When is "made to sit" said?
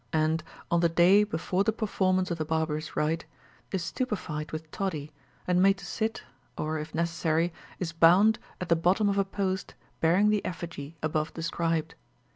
5.61-6.23